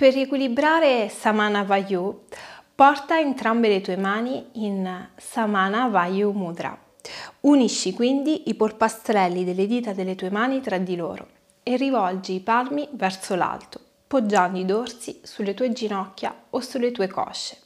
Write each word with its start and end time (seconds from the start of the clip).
Per 0.00 0.14
riequilibrare 0.14 1.10
Samana 1.10 1.62
Vayu, 1.62 2.22
porta 2.74 3.18
entrambe 3.18 3.68
le 3.68 3.82
tue 3.82 3.98
mani 3.98 4.46
in 4.52 5.08
Samana 5.14 5.88
Vayu 5.88 6.30
Mudra. 6.30 6.74
Unisci 7.40 7.92
quindi 7.92 8.48
i 8.48 8.54
polpastrelli 8.54 9.44
delle 9.44 9.66
dita 9.66 9.92
delle 9.92 10.14
tue 10.14 10.30
mani 10.30 10.62
tra 10.62 10.78
di 10.78 10.96
loro 10.96 11.28
e 11.62 11.76
rivolgi 11.76 12.36
i 12.36 12.40
palmi 12.40 12.88
verso 12.92 13.34
l'alto, 13.34 13.78
poggiando 14.06 14.58
i 14.58 14.64
dorsi 14.64 15.20
sulle 15.22 15.52
tue 15.52 15.70
ginocchia 15.70 16.34
o 16.48 16.60
sulle 16.60 16.92
tue 16.92 17.06
cosce. 17.06 17.58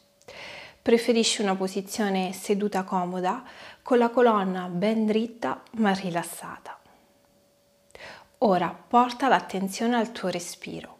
Preferisci 0.83 1.41
una 1.41 1.55
posizione 1.55 2.33
seduta 2.33 2.83
comoda 2.83 3.45
con 3.81 3.99
la 3.99 4.09
colonna 4.09 4.67
ben 4.67 5.07
dritta 5.07 5.63
ma 5.75 5.93
rilassata. 5.93 6.81
Ora 8.39 8.77
porta 8.89 9.29
l'attenzione 9.29 9.95
al 9.95 10.11
tuo 10.11 10.31
respiro 10.31 10.95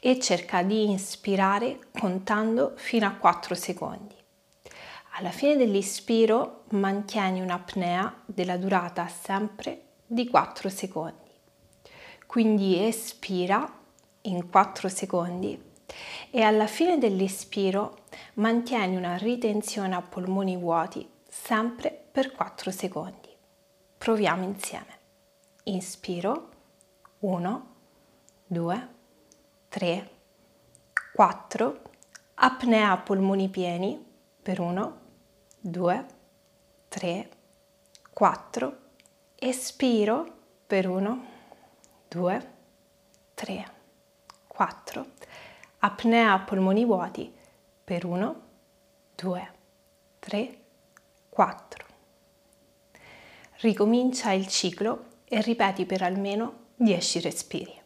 e 0.00 0.18
cerca 0.20 0.62
di 0.62 0.84
inspirare 0.90 1.78
contando 1.98 2.72
fino 2.76 3.06
a 3.06 3.12
4 3.12 3.54
secondi. 3.54 4.14
Alla 5.16 5.30
fine 5.30 5.56
dell'ispiro 5.56 6.64
mantieni 6.70 7.40
un'apnea 7.40 8.22
della 8.24 8.56
durata 8.56 9.06
sempre 9.06 9.82
di 10.06 10.28
4 10.28 10.68
secondi. 10.68 11.30
Quindi 12.26 12.84
espira 12.84 13.64
in 14.22 14.48
4 14.50 14.88
secondi 14.88 15.72
e 16.30 16.42
alla 16.42 16.66
fine 16.66 16.98
dell'ispiro 16.98 17.98
mantieni 18.34 18.96
una 18.96 19.16
ritenzione 19.16 19.94
a 19.94 20.02
polmoni 20.02 20.56
vuoti 20.56 21.08
sempre 21.28 21.90
per 22.10 22.32
4 22.32 22.70
secondi. 22.70 23.28
Proviamo 23.96 24.44
insieme. 24.44 24.98
Inspiro 25.64 26.48
1, 27.20 27.66
2, 28.46 28.74
3, 28.76 28.93
4, 31.12 31.80
apnea 32.34 32.96
polmoni 32.98 33.48
pieni 33.48 34.00
per 34.40 34.60
1, 34.60 35.00
2, 35.58 36.06
3, 36.86 37.28
4, 38.12 38.78
espiro 39.34 40.36
per 40.64 40.88
1, 40.88 41.26
2, 42.06 42.50
3, 43.34 43.72
4, 44.46 45.06
apnea 45.78 46.38
polmoni 46.38 46.84
vuoti 46.84 47.34
per 47.82 48.04
1, 48.04 48.42
2, 49.16 49.52
3, 50.20 50.58
4. 51.30 51.86
Ricomincia 53.56 54.30
il 54.30 54.46
ciclo 54.46 55.06
e 55.24 55.40
ripeti 55.40 55.84
per 55.84 56.02
almeno 56.02 56.66
10 56.76 57.18
respiri. 57.18 57.82